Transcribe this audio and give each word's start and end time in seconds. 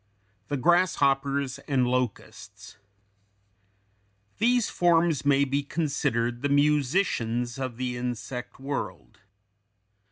THE 0.47 0.57
GRASSHOPPERS 0.57 1.59
AND 1.67 1.85
LOCUSTS 1.87 2.77
These 4.39 4.67
forms 4.67 5.27
may 5.27 5.45
be 5.45 5.61
considered 5.61 6.41
the 6.41 6.49
musicians 6.49 7.59
of 7.59 7.77
the 7.77 7.95
insect 7.97 8.59
world. 8.59 9.19